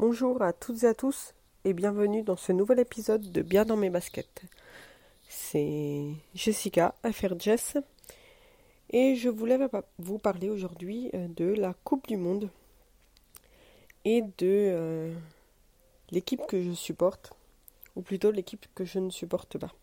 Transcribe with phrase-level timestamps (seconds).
[0.00, 1.34] Bonjour à toutes et à tous
[1.66, 4.44] et bienvenue dans ce nouvel épisode de Bien dans mes baskets.
[5.28, 7.76] C'est Jessica, affaire Jess,
[8.88, 9.58] et je voulais
[9.98, 12.48] vous parler aujourd'hui euh, de la Coupe du Monde
[14.06, 15.12] et de euh,
[16.12, 17.34] l'équipe que je supporte,
[17.94, 19.74] ou plutôt l'équipe que je ne supporte pas.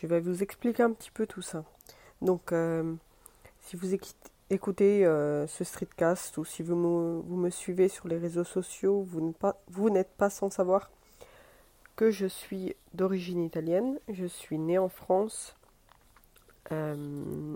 [0.00, 1.64] Je vais vous expliquer un petit peu tout ça.
[2.22, 2.94] Donc, euh,
[3.62, 8.16] si vous écoutez euh, ce streetcast ou si vous me, vous me, suivez sur les
[8.16, 9.06] réseaux sociaux,
[9.68, 10.90] vous n'êtes pas, sans savoir
[11.96, 13.98] que je suis d'origine italienne.
[14.08, 15.56] Je suis née en France.
[16.72, 17.54] Euh,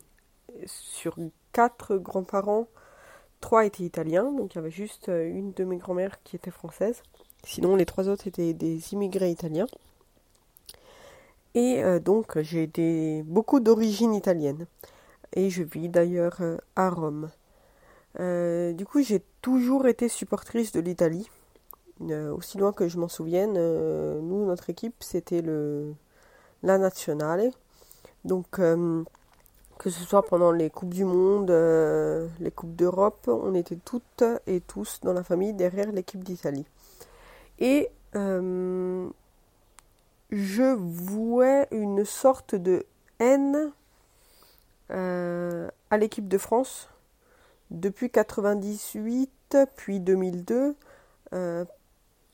[0.66, 1.16] sur
[1.52, 2.66] quatre grands-parents,
[3.40, 6.50] trois étaient italiens, donc il y avait juste euh, une de mes grand-mères qui était
[6.50, 7.02] française.
[7.44, 9.66] Sinon, les trois autres étaient des immigrés italiens.
[11.54, 14.66] Et donc, j'ai beaucoup d'origine italienne
[15.34, 17.30] et je vis d'ailleurs euh, à Rome.
[18.18, 21.30] Euh, du coup, j'ai toujours été supportrice de l'Italie.
[22.02, 25.94] Euh, aussi loin que je m'en souvienne, nous, notre équipe, c'était le
[26.62, 27.50] la nationale.
[28.24, 29.04] Donc, que
[29.90, 35.00] ce soit pendant les Coupes du Monde, les Coupes d'Europe, on était toutes et tous
[35.02, 36.66] dans la famille derrière l'équipe d'Italie.
[37.58, 37.88] Et
[40.30, 42.84] je vouais une sorte de
[43.20, 43.72] haine
[44.90, 46.88] à l'équipe de France
[47.70, 50.76] depuis 98 puis 2002.
[51.32, 51.64] Euh,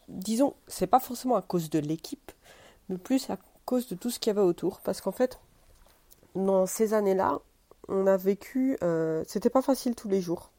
[0.09, 2.33] disons, c'est pas forcément à cause de l'équipe,
[2.89, 4.81] mais plus à cause de tout ce qu'il y avait autour.
[4.81, 5.39] Parce qu'en fait,
[6.35, 7.41] dans ces années-là,
[7.89, 8.77] on a vécu.
[8.83, 10.51] Euh, c'était pas facile tous les jours.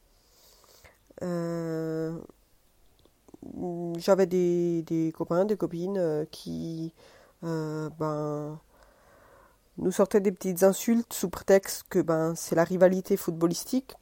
[3.97, 6.93] J'avais des, des, copains, des copines qui
[7.41, 8.59] ben,
[9.77, 13.95] nous sortait des petites insultes sous prétexte que ben c'est la rivalité footballistique.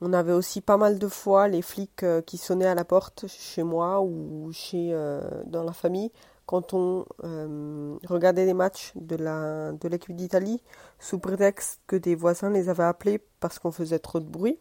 [0.00, 3.26] On avait aussi pas mal de fois les flics euh, qui sonnaient à la porte
[3.26, 6.12] chez moi ou chez euh, dans la famille
[6.46, 10.62] quand on euh, regardait les matchs de la de l'équipe d'Italie
[10.98, 14.58] sous prétexte que des voisins les avaient appelés parce qu'on faisait trop de bruit.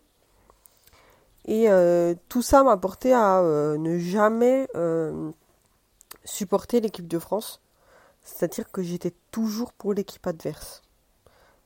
[1.45, 1.69] Et
[2.27, 4.67] tout ça m'a porté à ne jamais
[6.25, 7.61] supporter l'équipe de France
[8.27, 10.81] c'est-à-dire que j'étais toujours pour l'équipe adverse.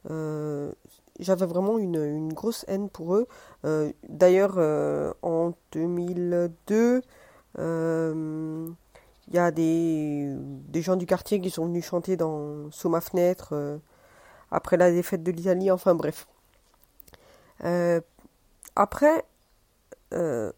[0.09, 0.71] Euh,
[1.19, 3.27] j'avais vraiment une, grosse haine pour eux.
[3.65, 7.01] Euh, d'ailleurs, euh, en 2002,
[7.57, 8.75] il
[9.33, 10.37] y a des,
[10.75, 13.79] gens du quartier qui sont venus chanter dans, sous ma fenêtre
[14.51, 15.71] après la défaite de l'Italie.
[15.71, 16.27] Enfin bref.
[18.75, 19.25] après,
[20.11, 20.53] quand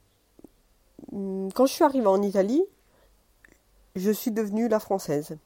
[1.66, 2.64] je suis arrivée en Italie,
[3.96, 5.38] je suis devenue la française.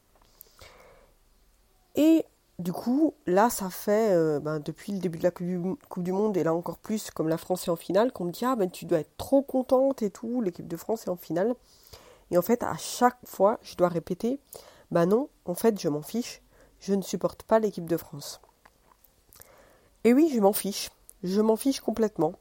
[2.60, 6.36] Du coup, là, ça fait, euh, ben, depuis le début de la coupe du, Monde,
[6.38, 8.70] et là encore plus, comme la France est en finale, qu'on me dit, ah ben
[8.70, 11.54] tu dois être trop contente et tout, l'équipe de France est en finale.
[12.32, 14.40] Et en fait, à chaque fois, je dois répéter,
[14.90, 16.42] ben non, en fait, je m'en fiche,
[16.80, 18.42] je ne supporte pas l'équipe de France.
[20.04, 20.90] Et oui, je m'en fiche,
[21.24, 22.34] je m'en fiche complètement.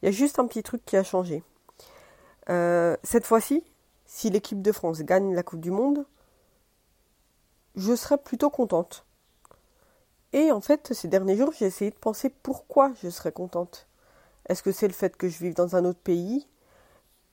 [0.00, 1.42] Il y a juste un petit truc qui a changé.
[2.48, 3.62] Euh, cette fois-ci,
[4.06, 6.06] si l'équipe de France gagne la Coupe du Monde,
[7.76, 9.04] je serais plutôt contente.
[10.32, 13.86] Et en fait, ces derniers jours, j'ai essayé de penser pourquoi je serais contente.
[14.48, 16.46] Est-ce que c'est le fait que je vive dans un autre pays?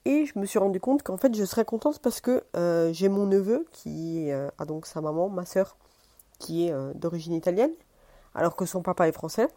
[0.05, 3.09] Et je me suis rendu compte qu'en fait, je serais contente parce que euh, j'ai
[3.09, 5.77] mon neveu qui euh, a donc sa maman, ma soeur,
[6.39, 7.73] qui est euh, d'origine italienne,
[8.35, 9.47] alors que son papa est français.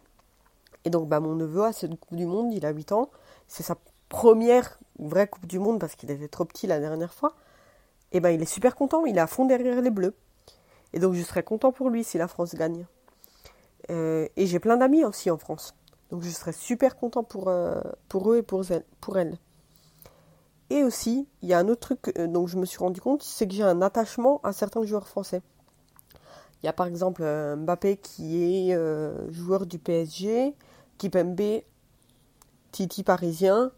[0.85, 3.09] Et donc, bah, mon neveu a cette Coupe du Monde, il a 8 ans.
[3.47, 3.77] C'est sa
[4.09, 7.33] première vraie Coupe du Monde parce qu'il était trop petit la dernière fois.
[8.11, 10.13] Et ben, il est super content, il est à fond derrière les Bleus.
[10.93, 12.85] Et donc je serais content pour lui si la France gagne.
[13.91, 15.75] Euh, et j'ai plein d'amis aussi en France.
[16.09, 17.81] Donc je serais super content pour, euh,
[18.15, 19.37] eux et pour elle, pour elle.
[20.69, 23.23] Et aussi, il y a un autre truc euh, dont je me suis rendu compte,
[23.23, 25.41] c'est que j'ai un attachement à certains joueurs français.
[26.61, 28.77] Il y a par exemple Mbappé qui est
[29.31, 30.55] joueur du PSG,
[30.97, 31.61] Kipembe,
[32.71, 33.73] Titi parisien,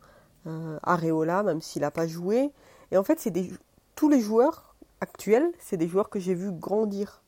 [0.84, 2.52] Areola même s'il n'a pas joué.
[2.92, 3.34] Et en fait, c'est
[3.96, 7.24] tous les joueurs actuels, c'est des joueurs que j'ai vus grandir.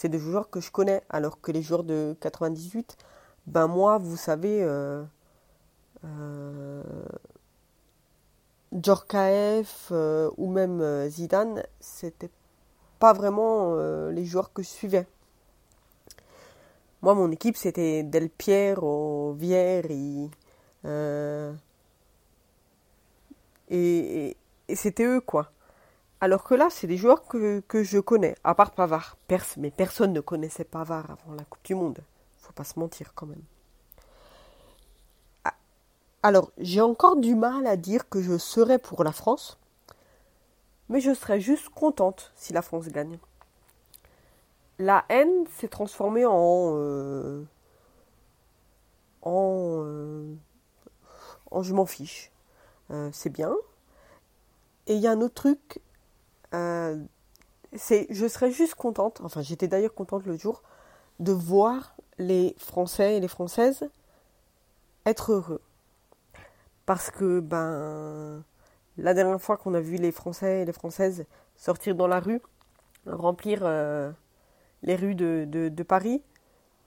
[0.00, 2.96] C'est des joueurs que je connais, alors que les joueurs de 98,
[3.48, 5.02] ben moi, vous savez, euh,
[6.04, 6.84] euh,
[8.72, 12.30] Djorkaeff euh, ou même euh, Zidane, c'était
[13.00, 13.74] pas vraiment
[14.10, 15.08] les joueurs que je suivais.
[17.02, 20.30] Moi, mon équipe, c'était Del Piero, Vieri,
[23.68, 24.36] et,
[24.68, 25.50] et c'était eux, quoi.
[26.20, 29.16] Alors que là, c'est des joueurs que, je connais, à part Pavard.
[29.56, 32.00] mais personne ne connaissait Pavard avant la Coupe du Monde.
[32.38, 33.42] Faut pas se mentir quand même.
[35.44, 35.54] Ah,
[36.24, 39.58] Alors, j'ai encore du mal à dire que je serais pour la France,
[40.88, 43.18] mais je serais juste contente si la France gagne.
[44.80, 46.72] La haine s'est transformée en.
[46.74, 47.44] Euh,
[49.22, 49.82] en.
[49.84, 50.34] Euh,
[51.50, 52.32] en je m'en fiche.
[52.90, 53.54] Euh, c'est bien.
[54.86, 55.80] Et il y a un autre truc.
[56.52, 60.62] C'est je serais juste contente, enfin j'étais d'ailleurs contente le jour,
[61.20, 63.88] de voir les Français et les Françaises
[65.06, 65.60] être heureux.
[66.86, 68.42] Parce que, ben,
[68.96, 72.40] la dernière fois qu'on a vu les Français et les Françaises sortir dans la rue,
[73.06, 74.10] remplir euh,
[74.82, 76.22] les rues de, de, Paris,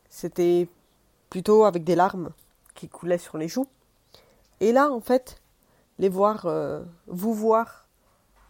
[0.10, 0.68] c'était
[1.30, 2.32] plutôt avec des larmes
[2.76, 3.68] qui coulaient sur les joues.
[4.60, 5.42] Et là, en fait,
[6.00, 7.88] les voir, euh, vous voir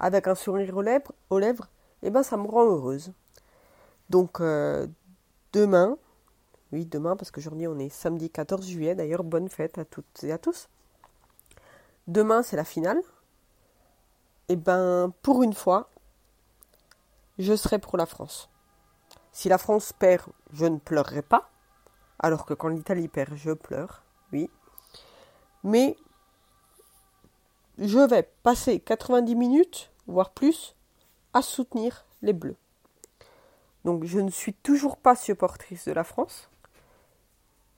[0.01, 1.69] avec un sourire aux lèvres, aux lèvres
[2.03, 3.13] eh ben, ça me rend heureuse.
[4.09, 4.87] Donc, euh,
[5.53, 5.97] demain,
[6.71, 10.31] oui, demain, parce qu'aujourd'hui on est samedi 14 juillet, d'ailleurs, bonne fête à toutes et
[10.31, 10.67] à tous.
[12.07, 12.97] Demain, c'est la finale.
[14.49, 15.89] Et eh ben, pour une fois,
[17.37, 18.49] je serai pour la France.
[19.31, 21.49] Si la France perd, je ne pleurerai pas.
[22.19, 24.03] Alors que quand l'Italie perd, je pleure,
[24.33, 24.49] oui.
[25.63, 25.95] Mais
[27.77, 30.75] je vais passer 90 minutes, voire plus,
[31.33, 32.57] à soutenir les Bleus.
[33.85, 36.49] Donc je ne suis toujours pas supportrice de la France,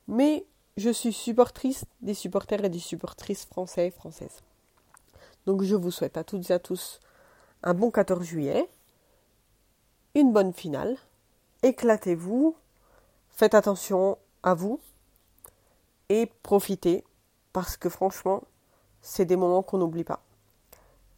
[0.07, 0.45] mais
[0.77, 4.41] je suis supportrice des supporters et des supportrices français et françaises.
[5.45, 6.99] Donc je vous souhaite à toutes et à tous
[7.63, 8.69] un bon 14 juillet,
[10.15, 10.97] une bonne finale,
[11.61, 12.55] éclatez-vous,
[13.29, 14.79] faites attention à vous
[16.09, 17.03] et profitez
[17.53, 18.43] parce que franchement,
[19.01, 20.21] c'est des moments qu'on n'oublie pas.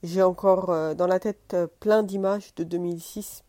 [0.06, 3.44] J'ai encore euh, dans la tête euh, plein d'images de 2006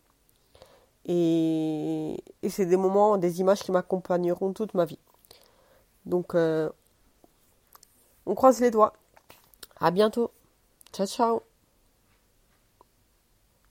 [1.05, 2.17] et,
[2.49, 4.99] c'est des moments, des images qui m'accompagneront toute ma vie.
[6.05, 6.69] Donc, euh,
[8.25, 8.93] on croise les doigts.
[9.79, 10.31] À bientôt.
[10.91, 11.46] Ciao, ciao.